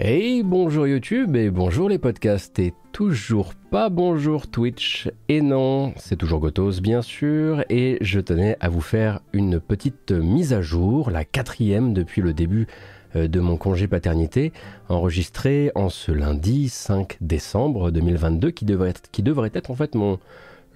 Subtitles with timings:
[0.00, 5.10] Hey, bonjour YouTube et bonjour les podcasts et toujours pas bonjour Twitch.
[5.28, 10.12] Et non, c'est toujours Gotos bien sûr et je tenais à vous faire une petite
[10.12, 12.68] mise à jour, la quatrième depuis le début
[13.16, 14.52] euh, de mon congé paternité,
[14.88, 19.96] enregistré en ce lundi 5 décembre 2022 qui devrait être, qui devrait être en fait
[19.96, 20.20] mon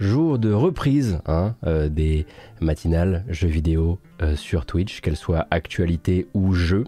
[0.00, 2.26] jour de reprise hein, euh, des
[2.60, 6.86] matinales jeux vidéo euh, sur Twitch, qu'elles soient actualité ou jeux.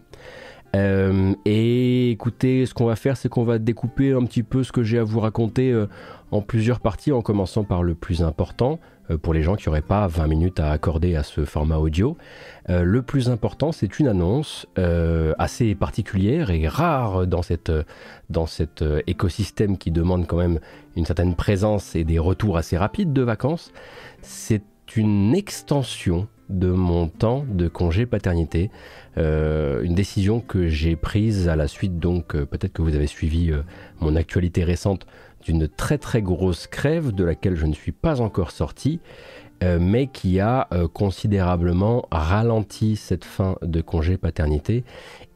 [0.74, 4.72] Euh, et écoutez, ce qu'on va faire, c'est qu'on va découper un petit peu ce
[4.72, 5.86] que j'ai à vous raconter euh,
[6.32, 9.82] en plusieurs parties, en commençant par le plus important, euh, pour les gens qui n'auraient
[9.82, 12.16] pas 20 minutes à accorder à ce format audio.
[12.68, 14.66] le plus important, c'est une annonce
[15.38, 17.70] assez particulière et rare dans, cette,
[18.30, 20.60] dans cet écosystème qui demande quand même
[20.96, 23.70] une certaine présence et des retours assez rapides de vacances.
[24.22, 24.62] C'est
[24.96, 28.70] une extension de mon temps de congé paternité.
[29.16, 33.06] Euh, une décision que j'ai prise à la suite, donc euh, peut-être que vous avez
[33.06, 33.62] suivi euh,
[34.00, 35.06] mon actualité récente
[35.44, 39.00] d'une très très grosse crève de laquelle je ne suis pas encore sorti,
[39.80, 44.84] mais qui a considérablement ralenti cette fin de congé paternité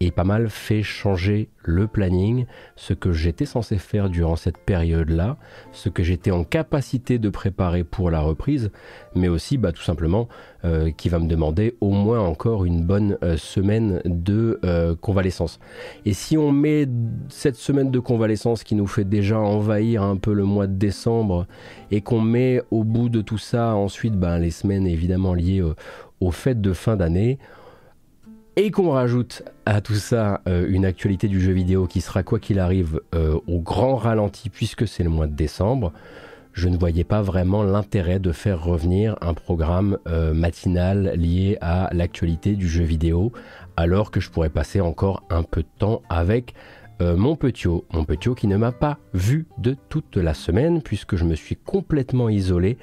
[0.00, 5.36] et pas mal fait changer le planning, ce que j'étais censé faire durant cette période-là,
[5.72, 8.70] ce que j'étais en capacité de préparer pour la reprise,
[9.14, 10.28] mais aussi bah, tout simplement
[10.64, 15.60] euh, qui va me demander au moins encore une bonne euh, semaine de euh, convalescence.
[16.04, 16.88] Et si on met
[17.28, 21.46] cette semaine de convalescence qui nous fait déjà envahir un peu le mois de décembre
[21.92, 25.62] et qu'on met au bout de tout ça ensuite bah, les semaines évidemment liées
[26.20, 27.38] aux fêtes de fin d'année,
[28.56, 32.58] et qu'on rajoute à tout ça une actualité du jeu vidéo qui sera quoi qu'il
[32.58, 33.00] arrive
[33.46, 35.92] au grand ralenti puisque c'est le mois de décembre,
[36.58, 41.88] je ne voyais pas vraiment l'intérêt de faire revenir un programme euh, matinal lié à
[41.92, 43.32] l'actualité du jeu vidéo
[43.76, 46.54] alors que je pourrais passer encore un peu de temps avec
[47.00, 51.24] mon petit mon petit qui ne m'a pas vu de toute la semaine puisque je
[51.24, 52.76] me suis complètement isolé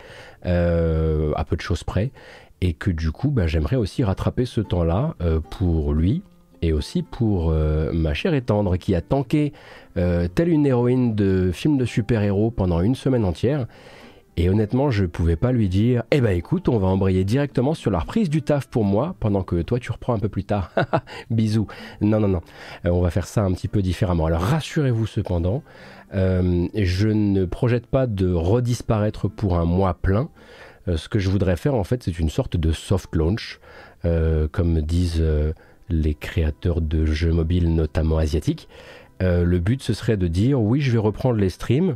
[0.43, 2.13] à peu de choses près
[2.61, 6.23] et que du coup bah, j'aimerais aussi rattraper ce temps-là euh, pour lui
[6.61, 9.53] et aussi pour euh, ma chère et tendre qui a tanké
[9.97, 13.67] euh, telle une héroïne de film de super-héros pendant une semaine entière.
[14.37, 17.89] Et honnêtement, je pouvais pas lui dire Eh ben écoute, on va embrayer directement sur
[17.89, 20.71] la reprise du taf pour moi, pendant que toi tu reprends un peu plus tard.
[21.29, 21.67] Bisous.
[22.01, 22.41] Non, non, non.
[22.83, 24.25] on va faire ça un petit peu différemment.
[24.25, 25.63] Alors rassurez-vous cependant,
[26.11, 30.29] je ne projette pas de redisparaître pour un mois plein.
[30.87, 33.59] Euh, ce que je voudrais faire en fait, c'est une sorte de soft launch,
[34.05, 35.53] euh, comme disent euh,
[35.89, 38.67] les créateurs de jeux mobiles, notamment asiatiques.
[39.21, 41.95] le but, ce serait de dire oui, je vais reprendre les streams.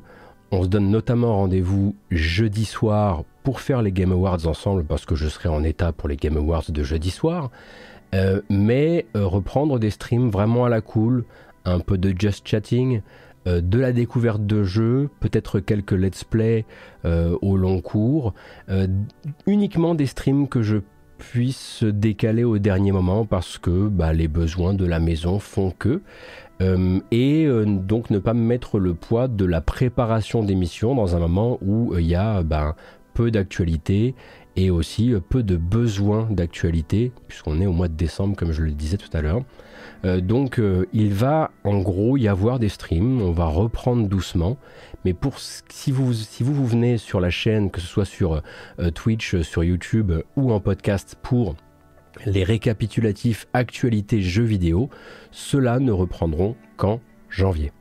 [0.52, 5.16] On se donne notamment rendez-vous jeudi soir pour faire les Game Awards ensemble, parce que
[5.16, 7.52] je serai en état pour les Game Awards de jeudi soir.
[8.50, 11.26] mais reprendre des streams vraiment à la cool,
[11.66, 13.02] un peu de just chatting,
[13.48, 16.66] euh, de la découverte de jeux, peut-être quelques let's play
[17.06, 18.34] euh, au long cours,
[18.70, 18.88] euh,
[19.48, 20.78] uniquement des streams que je
[21.19, 26.02] puisse décaler au dernier moment parce que bah, les besoins de la maison font que.
[27.12, 31.96] et donc ne pas mettre le poids de la préparation d'émissions dans un moment où
[31.97, 32.75] il y a ben,
[33.13, 34.16] peu d'actualité
[34.59, 38.72] et aussi peu de besoins d'actualité, puisqu'on est au mois de décembre comme je le
[38.72, 39.44] disais tout à l'heure.
[40.06, 44.58] Euh, donc euh, il va en gros y avoir des streams, on va reprendre doucement.
[45.06, 48.42] Mais pour si vous, si vous, venez sur la chaîne, que ce soit sur
[48.80, 51.56] euh, Twitch, sur YouTube ou en podcast pour
[52.25, 54.90] les récapitulatifs actualités jeux vidéo,
[55.31, 57.00] ceux-là ne reprendront qu'en
[57.30, 57.72] janvier.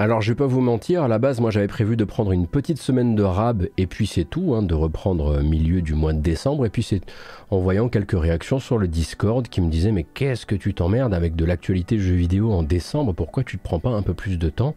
[0.00, 2.46] Alors je vais pas vous mentir, à la base moi j'avais prévu de prendre une
[2.46, 6.20] petite semaine de rab et puis c'est tout, hein, de reprendre milieu du mois de
[6.20, 7.00] décembre et puis c'est
[7.50, 11.14] en voyant quelques réactions sur le Discord qui me disaient mais qu'est-ce que tu t'emmerdes
[11.14, 14.38] avec de l'actualité jeux vidéo en décembre, pourquoi tu te prends pas un peu plus
[14.38, 14.76] de temps?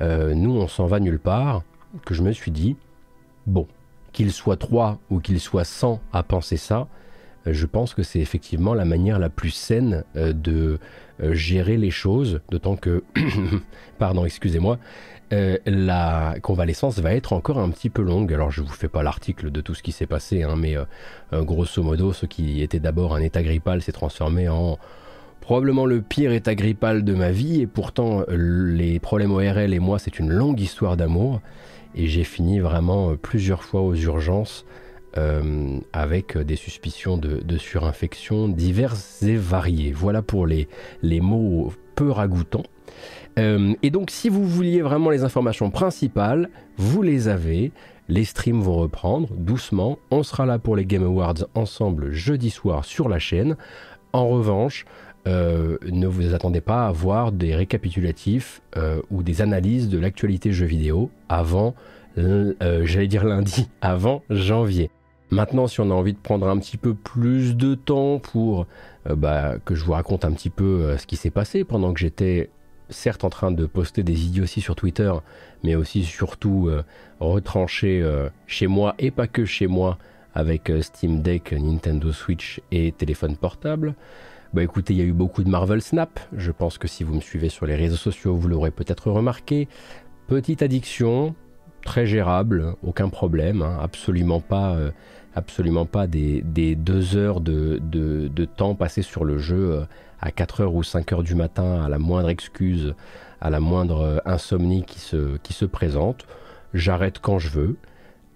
[0.00, 1.62] Euh, Nous on s'en va nulle part,
[2.04, 2.74] que je me suis dit,
[3.46, 3.68] bon,
[4.12, 7.05] qu'il soit 3 ou qu'il soit 100 à penser ça, euh,
[7.52, 10.78] je pense que c'est effectivement la manière la plus saine euh, de
[11.22, 13.04] euh, gérer les choses, d'autant que,
[13.98, 14.78] pardon, excusez-moi,
[15.30, 18.32] la convalescence va être encore un petit peu longue.
[18.32, 20.76] Alors je vous fais pas l'article de tout ce qui s'est passé, hein, mais
[21.32, 24.78] grosso modo, ce qui était d'abord un état grippal s'est transformé en
[25.40, 29.98] probablement le pire état grippal de ma vie, et pourtant les problèmes ORL et moi,
[29.98, 31.40] c'est une longue histoire d'amour,
[31.96, 34.64] et j'ai fini vraiment plusieurs fois aux urgences
[35.16, 39.92] euh, avec des suspicions de, surinfection diverses et variées.
[39.92, 40.68] Voilà pour les,
[41.02, 42.64] les mots peu ragoûtants.
[43.38, 47.72] Euh, et donc si vous vouliez vraiment les informations principales, vous les avez.
[48.08, 49.98] Les streams vont reprendre doucement.
[50.10, 53.56] On sera là pour les Game Awards ensemble jeudi soir sur la chaîne.
[54.12, 54.84] En revanche,
[55.26, 58.62] ne vous attendez pas à voir des récapitulatifs
[59.10, 61.74] ou des analyses de l'actualité jeux vidéo avant,
[62.16, 64.88] j'allais dire lundi, avant janvier.
[65.30, 68.66] Maintenant, si on a envie de prendre un petit peu plus de temps pour
[69.08, 72.50] bah, que je vous raconte un petit peu ce qui s'est passé pendant que j'étais
[72.88, 75.12] certes en train de poster des idioties sur Twitter,
[75.62, 76.82] mais aussi surtout euh,
[77.20, 79.98] retranché euh, chez moi et pas que chez moi
[80.34, 83.94] avec euh, Steam Deck, Nintendo Switch et téléphone portable.
[84.54, 86.20] Bah écoutez, il y a eu beaucoup de Marvel Snap.
[86.32, 89.68] Je pense que si vous me suivez sur les réseaux sociaux, vous l'aurez peut-être remarqué.
[90.28, 91.34] Petite addiction,
[91.86, 93.78] très gérable, aucun problème, hein.
[93.80, 94.76] absolument pas,
[95.34, 96.42] absolument pas des,
[96.76, 99.86] deux heures de, temps passé sur le jeu
[100.20, 102.94] à 4h ou 5h du matin, à la moindre excuse,
[103.40, 106.26] à la moindre euh, insomnie qui se, présente,
[106.74, 107.76] j'arrête quand je veux.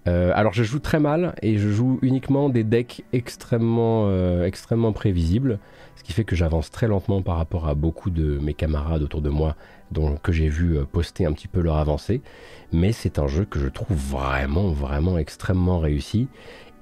[0.07, 4.93] Euh, alors je joue très mal et je joue uniquement des decks extrêmement, euh, extrêmement
[4.93, 5.59] prévisibles,
[5.95, 9.21] ce qui fait que j'avance très lentement par rapport à beaucoup de mes camarades autour
[9.21, 9.55] de moi
[9.91, 12.21] dont, que j'ai vu poster un petit peu leur avancée.
[12.71, 16.27] Mais c'est un jeu que je trouve vraiment, vraiment extrêmement réussi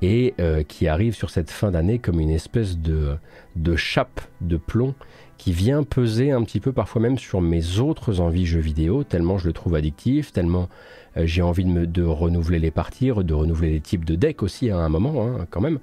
[0.02, 3.18] et euh, qui arrive sur cette fin d'année comme une espèce de,
[3.56, 4.96] de chape de plomb
[5.40, 9.40] qui vient peser un petit peu parfois même sur mes autres envies jeux vidéo, tellement
[9.40, 10.70] je le trouve addictif, tellement
[11.18, 14.70] euh, j'ai envie de, me, renouveler les parties, de renouveler les types de decks aussi
[14.70, 15.80] à un moment hein, quand même.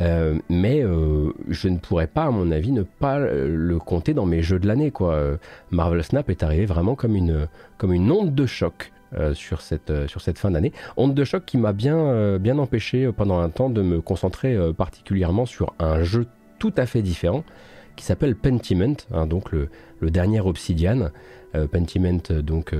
[0.00, 0.84] Euh, mais
[1.48, 4.68] je ne pourrais pas, à mon avis, ne pas le compter dans mes jeux de
[4.68, 4.92] l'année.
[4.92, 5.20] quoi.
[5.72, 8.92] Marvel Snap est arrivé vraiment comme une, comme une onde de choc.
[9.16, 10.70] Euh, sur, cette, euh, fin d'année.
[10.98, 14.54] Onde de choc qui m'a bien, euh, bien empêché pendant un temps de me concentrer
[14.76, 16.26] particulièrement sur un jeu
[16.58, 17.42] tout à fait différent
[17.98, 19.68] qui s'appelle Pentiment, hein, donc le,
[20.00, 21.10] le, dernier Obsidian.
[21.70, 22.74] Pentiment, donc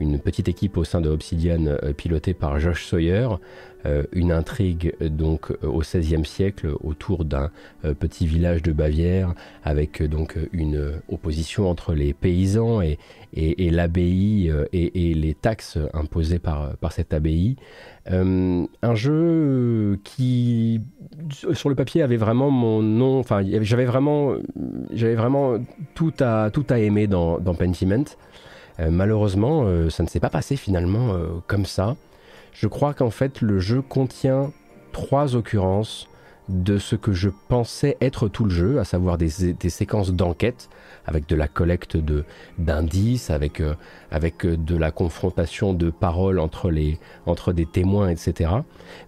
[0.00, 3.28] une petite équipe au sein de Obsidian pilotée par Josh Sawyer,
[3.86, 7.50] euh, une intrigue donc euh, au XVIe siècle autour d'un
[7.84, 12.98] euh, petit village de Bavière avec donc une opposition entre les paysans et,
[13.70, 17.56] l'abbaye et, les taxes imposées par, cette abbaye.
[18.06, 20.80] un jeu qui,
[21.52, 23.18] sur le papier, avait vraiment mon nom.
[23.18, 24.34] Enfin, j'avais vraiment,
[24.92, 25.58] vraiment
[25.94, 28.03] tout à, tout à aimer dans Pentiment.
[28.78, 31.14] Malheureusement, ça ne s'est pas passé finalement
[31.46, 31.96] comme ça.
[32.52, 34.52] Je crois qu'en fait le jeu contient
[34.92, 36.08] trois occurrences
[36.48, 40.68] de ce que je pensais être tout le jeu, à savoir des, séquences d'enquête
[41.06, 41.96] avec de la collecte
[42.58, 43.74] d'indices, avec euh,
[44.12, 48.50] euh, de la confrontation de paroles entre des témoins, etc.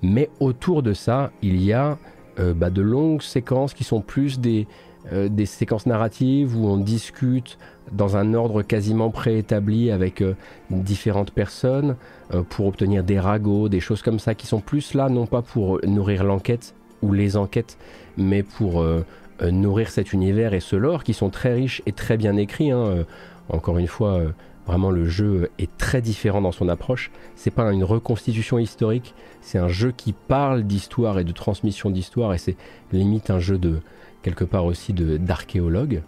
[0.02, 1.98] Mais autour de ça, il y a
[2.38, 4.66] euh, bah, de longues séquences qui sont plus des
[5.12, 7.58] des séquences narratives où on discute
[7.92, 10.22] dans un ordre quasiment préétabli avec
[10.70, 11.96] différentes personnes,
[12.34, 15.42] euh, pour obtenir des ragots, des choses comme ça, qui sont plus là, non pas
[15.42, 17.78] pour nourrir l'enquête ou les enquêtes,
[18.16, 19.04] mais pour euh,
[19.42, 22.72] euh, nourrir cet univers et ce lore, qui sont très riches et très bien écrits.
[22.72, 23.04] Hein.
[23.48, 24.22] Encore une fois,
[24.66, 27.12] vraiment le jeu est très différent dans son approche.
[27.36, 32.34] C'est pas une reconstitution historique, c'est un jeu qui parle d'histoire et de transmission d'histoire,
[32.34, 32.56] et c'est
[32.92, 33.78] limite un jeu de
[34.26, 36.02] quelque part aussi d'archéologue.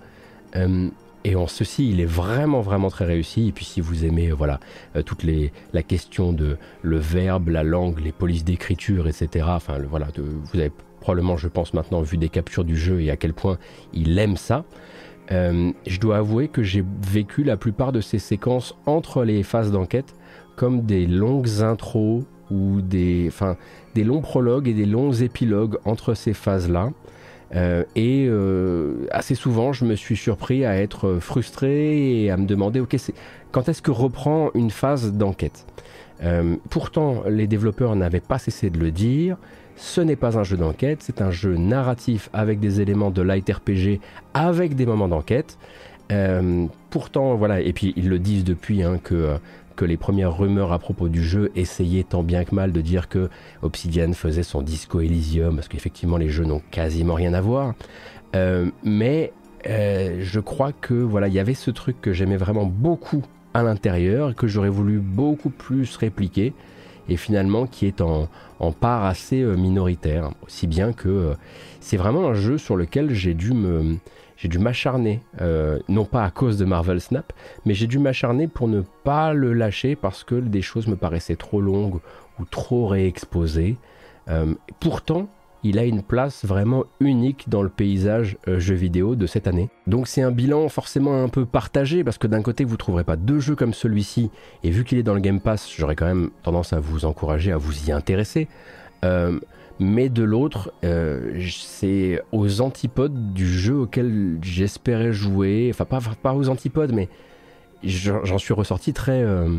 [1.25, 3.49] Et en ceci, il est vraiment, vraiment très réussi.
[3.49, 4.61] Et puis, si vous aimez, euh, voilà,
[4.97, 9.47] euh, toutes les, la question de le verbe, la langue, les polices d'écriture, etc.
[9.49, 13.17] Enfin, voilà, vous avez probablement, je pense maintenant, vu des captures du jeu et à
[13.17, 13.59] quel point
[13.93, 14.65] il aime ça.
[15.31, 19.71] Euh, je dois avouer que j'ai vécu la plupart de ces séquences entre les phases
[19.71, 20.15] d'enquête
[20.57, 23.57] comme des longues intros ou des, enfin,
[23.95, 26.91] des longs prologues et des longs épilogues entre ces phases-là.
[27.55, 32.47] Euh, et euh, assez souvent, je me suis surpris à être frustré et à me
[32.47, 32.97] demander, ok,
[33.53, 35.67] quand est-ce que reprend une phase d'enquête?
[36.23, 39.37] Euh, Pourtant, les développeurs n'avaient pas cessé de le dire.
[39.77, 43.49] Ce n'est pas un jeu d'enquête, c'est un jeu narratif avec des éléments de light
[43.49, 44.01] RPG,
[44.35, 45.57] avec des moments d'enquête.
[46.91, 49.39] pourtant, voilà, et puis ils le disent depuis hein, que
[49.79, 53.09] que les premières rumeurs à propos du jeu essayaient tant bien que mal de dire
[53.09, 53.31] que
[53.63, 57.75] Obsidian faisait son Disco Elysium, parce qu'effectivement les jeux n'ont quasiment rien à voir.
[58.35, 59.33] Euh, mais
[59.69, 63.23] euh, je crois que voilà, il y avait ce truc que j'aimais vraiment beaucoup
[63.55, 66.55] à l'intérieur, que j'aurais voulu beaucoup plus répliquer,
[67.09, 68.29] et finalement qui est en,
[68.81, 71.35] part assez euh, minoritaire, aussi bien que
[71.79, 73.99] c'est vraiment un jeu sur lequel j'ai dû me
[74.39, 77.33] j'ai dû m'acharner, euh, non pas à cause de Marvel Snap,
[77.67, 81.37] mais j'ai dû m'acharner pour ne pas le lâcher parce que des choses me paraissaient
[81.37, 81.99] trop longues
[82.39, 83.77] ou trop réexposées.
[84.29, 85.29] Euh, pourtant,
[85.65, 89.71] il a une place vraiment unique dans le paysage euh, jeu vidéo de cette année.
[89.89, 93.17] Donc c'est un bilan forcément un peu partagé parce que d'un côté vous trouverez pas
[93.17, 94.31] deux jeux comme celui-ci
[94.63, 97.51] et vu qu'il est dans le Game Pass, j'aurais quand même tendance à vous encourager
[97.51, 98.47] à vous y intéresser.
[99.81, 100.73] Mais de l'autre,
[101.51, 105.71] c'est aux antipodes du jeu auquel j'espérais jouer.
[105.73, 107.09] Enfin, pas, pas aux antipodes, mais
[107.85, 109.59] j'en suis ressorti très euh,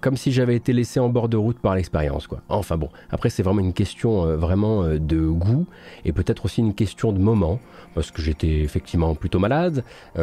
[0.00, 2.26] comme si j'avais été laissé en bord de route par l'expérience.
[2.26, 2.40] quoi.
[2.48, 5.66] Enfin bon, après c'est vraiment une question euh, vraiment euh, de goût
[6.04, 7.60] et peut-être aussi une question de moment,
[7.94, 9.82] parce que j'étais effectivement plutôt malade,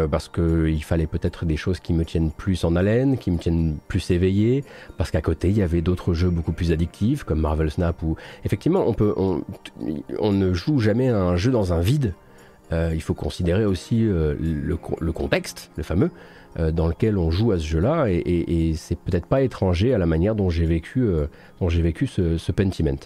[0.09, 3.77] parce qu'il fallait peut-être des choses qui me tiennent plus en haleine, qui me tiennent
[3.87, 4.63] plus éveillé,
[4.97, 8.15] parce qu'à côté il y avait d'autres jeux beaucoup plus addictifs comme Marvel Snap ou
[8.45, 12.13] effectivement on peut on, ne joue jamais un jeu dans un vide.
[12.71, 14.77] il faut considérer aussi le,
[15.11, 19.41] contexte, le fameux, euh, dans lequel on joue à ce jeu-là, et, c'est peut-être pas
[19.41, 21.27] étranger à la manière dont j'ai vécu, euh,
[21.59, 22.99] dont j'ai vécu ce, ce, Pentiment.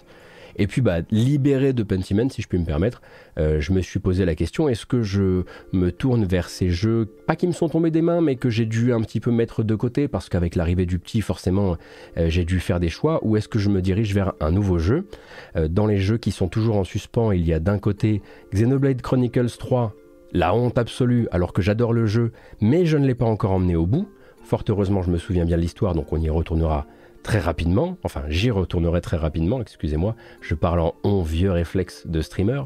[0.56, 3.00] Et puis, bah, libéré de Pentiment, si je puis me permettre,
[3.38, 7.06] euh, je me suis posé la question est-ce que je me tourne vers ces jeux,
[7.26, 9.62] pas qui me sont tombés des mains, mais que j'ai dû un petit peu mettre
[9.62, 11.76] de côté parce qu'avec l'arrivée du petit, forcément,
[12.16, 15.06] j'ai dû faire des choix, ou est-ce que je me dirige vers un nouveau jeu?
[15.54, 18.20] Dans les jeux qui sont toujours en suspens, il y a d'un côté
[18.52, 19.94] Xenoblade Chronicles 3
[20.32, 23.76] la honte absolue alors que j'adore le jeu, mais je ne l'ai pas encore emmené
[23.76, 24.08] au bout.
[24.42, 26.86] Fort heureusement, je me souviens bien de l'histoire, donc on y retournera
[27.22, 27.96] très rapidement.
[28.02, 30.16] Enfin, j'y retournerai très rapidement, excusez-moi.
[30.40, 32.62] Je parle en on vieux réflexe de streamer.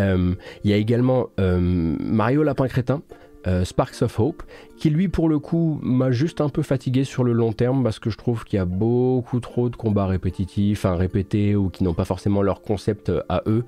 [0.00, 3.02] Euh, il y a également euh, Mario Lapin Crétin,
[3.46, 4.42] euh, Sparks of Hope,
[4.78, 7.98] qui lui pour le coup m'a juste un peu fatigué sur le long terme parce
[7.98, 11.84] que je trouve qu'il y a beaucoup trop de combats répétitifs, enfin répétés ou qui
[11.84, 13.64] n'ont pas forcément leur concept à eux.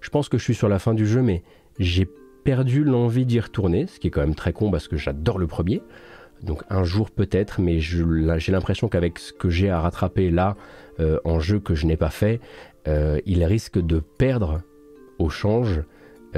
[0.00, 1.42] Je pense que je suis sur la fin du jeu, mais
[1.78, 2.08] j'ai
[2.48, 5.46] perdu l'envie d'y retourner, ce qui est quand même très con parce que j'adore le
[5.46, 5.82] premier.
[6.42, 10.56] Donc un jour peut-être, mais j'ai l'impression qu'avec ce que j'ai à rattraper là,
[10.98, 12.40] euh, en jeu que je n'ai pas fait,
[12.86, 14.62] euh, il risque de perdre
[15.18, 15.82] au change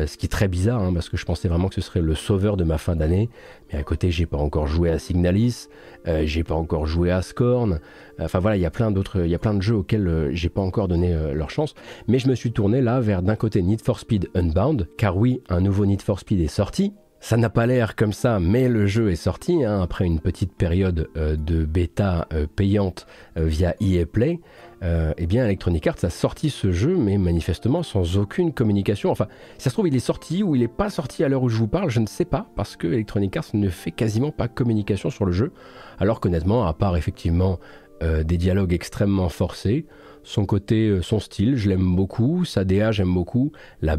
[0.00, 2.00] euh, ce qui est très bizarre, hein, parce que je pensais vraiment que ce serait
[2.00, 3.28] le sauveur de ma fin d'année.
[3.72, 5.68] Mais à côté, j'ai pas encore joué à Signalis,
[6.06, 7.80] euh, j'ai pas encore joué à Scorn.
[8.20, 10.48] Enfin voilà, il y a plein d'autres, y a plein de jeux auxquels euh, j'ai
[10.48, 11.74] pas encore donné leur chance.
[12.08, 15.42] Mais je me suis tourné là vers d'un côté Need for Speed Unbound, car oui,
[15.48, 16.92] un nouveau Need for Speed est sorti.
[17.20, 20.54] Ça n'a pas l'air comme ça, mais le jeu est sorti hein, après une petite
[20.54, 24.40] période de bêta payante via EA Play
[24.82, 29.10] euh, eh bien Electronic Arts a sorti ce jeu, mais manifestement sans aucune communication.
[29.10, 29.26] Enfin,
[29.58, 31.48] si ça se trouve, il est sorti ou il n'est pas sorti à l'heure où
[31.48, 34.48] je vous parle, je ne sais pas, parce que Electronic Arts ne fait quasiment pas
[34.48, 35.52] communication sur le jeu.
[35.98, 37.58] Alors qu'honnêtement, à part effectivement
[38.02, 39.86] euh, des dialogues extrêmement forcés,
[40.22, 43.96] son côté, euh, son style, je l'aime beaucoup, sa DA, j'aime beaucoup, la,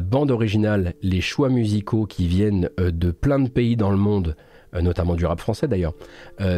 [0.00, 4.36] bande originale, les choix musicaux qui viennent euh, de plein de pays dans le monde,
[4.74, 5.94] euh, notamment du rap français d'ailleurs.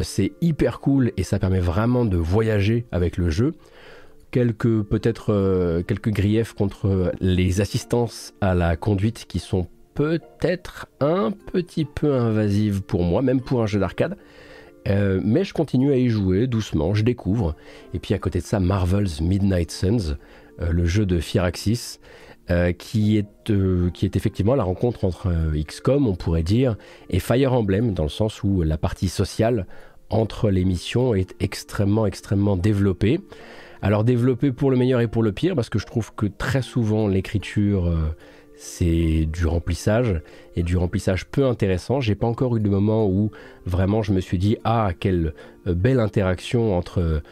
[0.02, 3.54] C'est hyper cool et ça permet vraiment de voyager avec le jeu.
[4.30, 11.84] Quelques peut-être quelques griefs contre les assistances à la conduite qui sont peut-être un petit
[11.84, 14.16] peu invasives pour moi, même pour un jeu d'arcade.
[14.86, 17.54] Mais je continue à y jouer doucement, je découvre.
[17.94, 20.16] Et puis à côté de ça, Marvel's Midnight Suns,
[20.58, 21.98] le jeu de Firaxis,
[22.50, 26.76] euh, qui, est, euh, qui est effectivement la rencontre entre euh, XCOM, on pourrait dire,
[27.08, 29.64] et Fire Emblem, dans le sens où la partie sociale
[30.10, 33.20] entre les missions est extrêmement, extrêmement développée.
[33.80, 36.62] Alors développée pour le meilleur et pour le pire, parce que je trouve que très
[36.62, 37.96] souvent l'écriture,
[38.56, 40.20] c'est du remplissage,
[40.56, 42.00] et du remplissage peu intéressant.
[42.00, 43.30] J'ai pas encore eu de moment où
[43.66, 45.34] vraiment je me suis dit, ah, quelle
[45.66, 47.22] belle interaction entre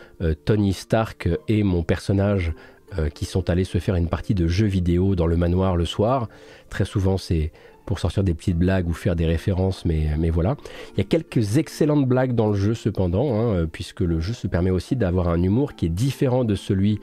[0.44, 2.54] Tony Stark et mon personnage
[2.98, 5.84] euh, qui sont allés se faire une partie de jeux vidéo dans le manoir le
[5.84, 6.28] soir.
[6.70, 7.52] Très souvent, c'est
[7.86, 10.56] pour sortir des petites blagues ou faire des références, mais, mais voilà.
[10.94, 14.32] Il y a quelques excellentes blagues dans le jeu cependant, hein, euh, puisque le jeu
[14.32, 16.98] se permet aussi d'avoir un humour qui est différent de celui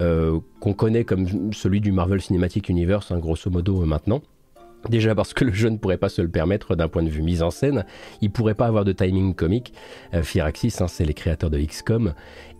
[0.00, 4.22] euh, qu'on connaît comme celui du Marvel Cinematic Universe, hein, grosso modo maintenant.
[4.88, 7.22] Déjà parce que le jeu ne pourrait pas se le permettre d'un point de vue
[7.22, 7.84] mise en scène,
[8.20, 9.74] il pourrait pas avoir de timing comique.
[10.22, 12.14] Firaxis, hein, c'est les créateurs de XCOM,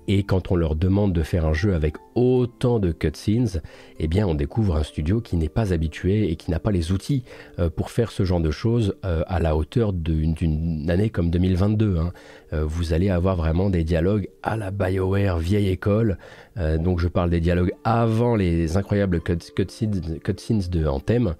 [0.08, 3.60] et quand on leur demande de faire un jeu avec autant de cutscenes,
[3.98, 6.92] eh bien on découvre un studio qui n'est pas habitué et qui n'a pas les
[6.92, 7.24] outils
[7.58, 11.98] euh, pour faire ce genre de choses euh, à la hauteur d'une année comme 2022.
[11.98, 12.12] Hein.
[12.54, 16.16] Euh, vous allez avoir vraiment des dialogues à la BioWare vieille école.
[16.56, 21.34] donc je parle des dialogues avant les incroyables cutscenes, cutscenes de Anthem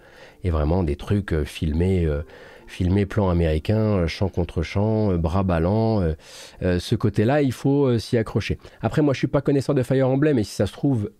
[0.44, 2.06] et vraiment des trucs filmés
[2.68, 6.02] filmer plan américain, euh, champ contre champ, euh, bras ballants.
[6.62, 8.58] Euh, ce côté-là, il faut s'y accrocher.
[8.82, 11.10] Après, moi, je suis pas connaisseur de Fire Emblem, et si ça se trouve,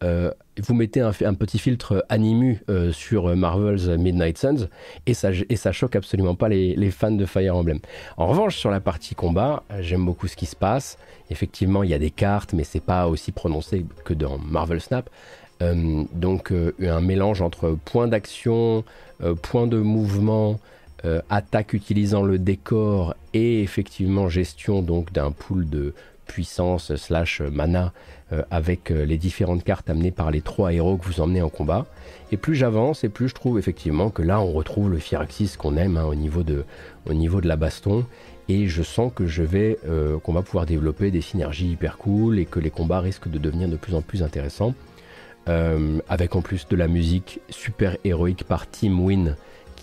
[0.61, 2.61] vous mettez un, petit filtre animu
[2.93, 4.69] sur Marvel's Midnight Suns,
[5.07, 7.79] et ça, et ça choque absolument pas les, fans de Fire Emblem.
[8.17, 10.99] En revanche, sur la partie combat, j'aime beaucoup ce qui se passe.
[11.31, 15.09] Effectivement, il y a des cartes, mais c'est pas aussi prononcé que dans Marvel Snap.
[15.61, 18.85] donc un mélange entre points d'action,
[19.43, 20.59] points de mouvement,
[21.05, 25.95] euh, attaque utilisant le décor et effectivement gestion donc d'un pool de
[26.27, 27.95] puissance slash mana
[28.51, 31.87] avec les différentes cartes amenées par les trois héros que vous emmenez en combat.
[32.31, 35.79] Et plus j'avance, et plus je trouve effectivement que là on retrouve le Firaxis qu'on
[35.79, 36.67] aime hein, au, niveau de,
[37.09, 38.05] au niveau de la baston.
[38.51, 39.79] Et je sens que je vais,
[40.23, 43.67] qu'on va pouvoir développer des synergies hyper cool et que les combats risquent de devenir
[43.71, 44.75] de plus en plus intéressants.
[45.47, 49.35] avec en plus de la musique super héroïque par Team Win,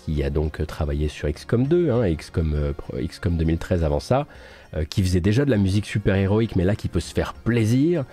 [0.06, 4.26] qui a donc travaillé sur XCOM 2, hein, XCOM, XCOM 2013 avant ça,
[4.74, 7.34] euh, qui faisait déjà de la musique super héroïque, mais là qui peut se faire
[7.34, 8.04] plaisir.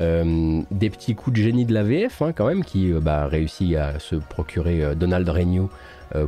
[0.00, 3.26] Euh, des petits coups de génie de la VF hein, quand même, qui euh, bah,
[3.26, 5.68] réussit à se procurer Donald Renew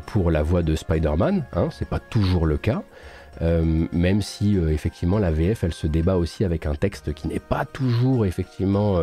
[0.06, 1.44] pour la voix de Spider-Man.
[1.54, 2.82] Hein, c'est pas toujours le cas.
[3.40, 7.64] même si effectivement la VF elle se débat aussi avec un texte qui n'est pas
[7.66, 9.02] toujours effectivement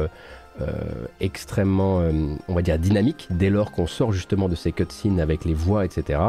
[1.20, 2.03] extrêmement
[2.48, 5.86] on va dire dynamique dès lors qu'on sort justement de ces cutscenes avec les voix
[5.86, 6.20] etc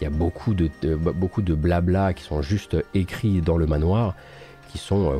[0.00, 4.14] il y a beaucoup de, beaucoup de blabla qui sont juste écrits dans le manoir,
[4.68, 5.18] qui sont euh,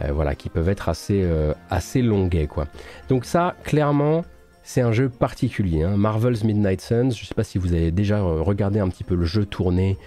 [0.00, 2.66] euh, voilà, qui peuvent être assez euh, assez longuets quoi.
[3.08, 4.24] Donc ça, clairement,
[4.62, 5.82] c'est un jeu particulier.
[5.82, 5.96] Hein.
[5.96, 7.10] Marvel's Midnight Suns.
[7.10, 9.98] Je ne sais pas si vous avez déjà regardé un petit peu le jeu tourner,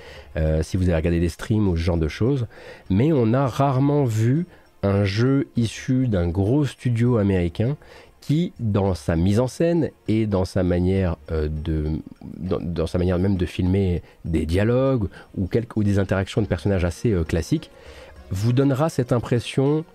[0.62, 2.48] si vous avez regardé des streams ou ce genre de choses,
[2.90, 4.48] mais on a rarement vu
[4.84, 7.76] un jeu issu d'un gros studio américain
[8.22, 11.92] qui, dans sa mise en scène et dans sa manière euh, de,
[12.22, 15.08] dans, sa manière même de filmer des dialogues
[15.38, 17.72] ou, quelques, ou des interactions de personnages assez euh, classiques,
[18.30, 19.86] vous donnera cette impression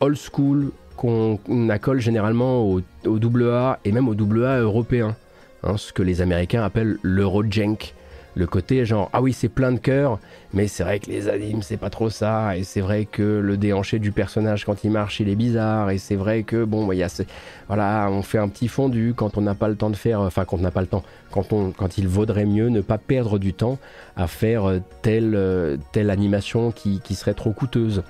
[0.00, 5.16] old school qu'on accole généralement au, au double A et même au double A européen,
[5.64, 7.94] hein, ce que les Américains appellent l'Eurojank
[8.34, 10.18] le côté genre ah oui c'est plein de cœur
[10.54, 13.56] mais c'est vrai que les animes c'est pas trop ça et c'est vrai que le
[13.56, 16.98] déhanché du personnage quand il marche il est bizarre et c'est vrai que bon il
[16.98, 17.22] y a
[17.68, 20.44] voilà on fait un petit fondu quand on n'a pas le temps de faire enfin
[20.44, 23.38] quand on n'a pas le temps quand on quand il vaudrait mieux ne pas perdre
[23.38, 23.78] du temps
[24.16, 28.02] à faire telle telle animation qui, qui serait trop coûteuse.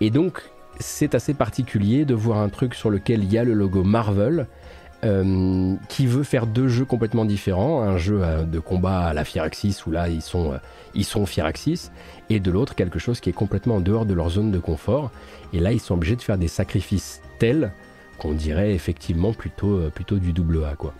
[0.00, 0.42] Et donc
[0.80, 4.46] c'est assez particulier de voir un truc sur lequel il y a le logo Marvel
[5.04, 9.24] euh, qui veut faire deux jeux complètement différents, un jeu euh, de combat à la
[9.24, 10.58] Firaxis où là ils sont, euh,
[10.94, 11.90] ils sont Firaxis,
[12.30, 15.10] et de l'autre quelque chose qui est complètement en dehors de leur zone de confort,
[15.52, 17.72] et là ils sont obligés de faire des sacrifices tels
[18.18, 20.94] qu'on dirait effectivement plutôt, plutôt du double A quoi.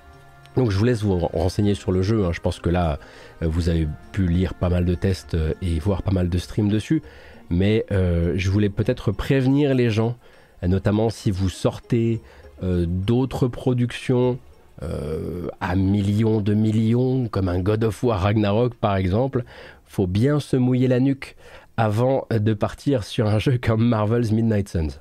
[0.57, 2.33] Donc je vous laisse vous renseigner sur le jeu, hein.
[2.33, 2.99] je pense que là
[3.41, 7.03] vous avez pu lire pas mal de tests et voir pas mal de streams dessus,
[7.49, 10.17] mais je voulais peut-être prévenir les gens,
[10.63, 12.21] notamment si vous sortez
[12.63, 14.39] d'autres productions
[14.83, 19.45] euh, à millions de millions, comme un God of War Ragnarok par exemple,
[19.85, 21.37] faut bien se mouiller la nuque
[21.77, 25.01] avant de partir sur un jeu comme Marvel's Midnight Suns.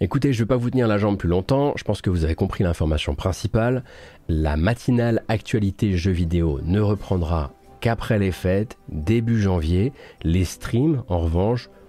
[0.00, 2.24] Écoutez, je ne vais pas vous tenir la jambe plus longtemps, je pense que vous
[2.24, 3.84] avez compris l'information principale.
[4.28, 9.92] La matinale actualité jeux vidéo ne reprendra qu'après les fêtes, début janvier.
[10.22, 11.83] Les streams, en revanche, euh,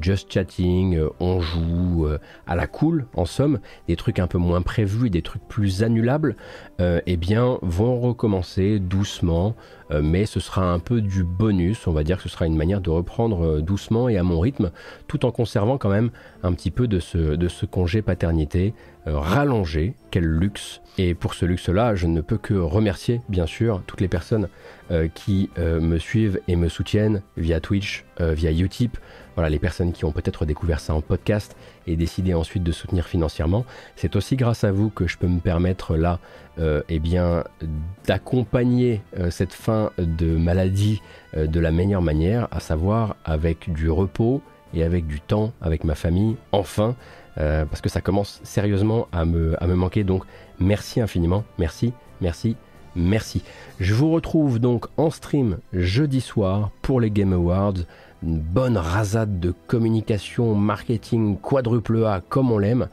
[0.00, 4.38] just chatting, euh, on joue euh, à la cool, en somme, des trucs un peu
[4.38, 6.36] moins prévus, des trucs plus annulables,
[6.80, 9.56] eh bien, vont recommencer doucement,
[9.90, 12.80] mais ce sera un peu du bonus, on va dire que ce sera une manière
[12.80, 14.70] de reprendre doucement et à mon rythme,
[15.06, 16.10] tout en conservant quand même
[16.42, 18.74] un petit peu de ce, congé paternité
[19.06, 20.82] rallongé, quel luxe.
[20.98, 24.48] Et pour ce luxe-là, je ne peux que remercier, bien sûr, toutes les personnes
[25.14, 28.98] qui me suivent et me soutiennent via Twitch, via Utip,
[29.38, 31.54] voilà, les personnes qui ont peut-être découvert ça en podcast
[31.88, 33.64] et décidé ensuite de soutenir financièrement.
[33.96, 36.20] C'est aussi grâce à vous que je peux me permettre là,
[36.58, 37.44] euh, eh bien,
[38.06, 41.00] d'accompagner euh, cette fin de maladie
[41.36, 44.42] euh, de la meilleure manière, à savoir avec du repos
[44.74, 46.94] et avec du temps avec ma famille, enfin,
[47.36, 50.02] parce que ça commence sérieusement à me, à me manquer.
[50.02, 50.24] Donc,
[50.58, 52.56] merci infiniment, merci, merci,
[52.96, 53.44] merci.
[53.78, 57.84] Je vous retrouve donc en stream jeudi soir pour les Game Awards
[58.22, 62.88] une bonne rasade de communication, marketing quadruple A comme on l'aime.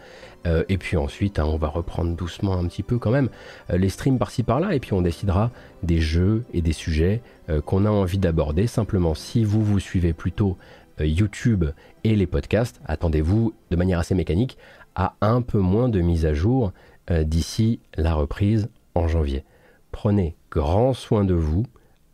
[0.45, 3.29] Euh, et puis ensuite, hein, on va reprendre doucement un petit peu quand même
[3.71, 5.51] euh, les streams par-ci par-là, et puis on décidera
[5.83, 8.67] des jeux et des sujets euh, qu'on a envie d'aborder.
[8.67, 10.57] Simplement, si vous vous suivez plutôt
[10.97, 11.65] YouTube
[12.05, 14.57] et les podcasts, attendez-vous de manière assez mécanique
[14.95, 16.71] à un peu moins de mise à jour
[17.11, 19.43] d'ici la reprise en janvier.
[19.91, 21.65] Prenez grand soin de vous,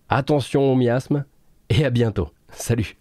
[0.09, 1.25] attention au miasme,
[1.69, 2.29] et à bientôt.
[2.49, 3.00] Salut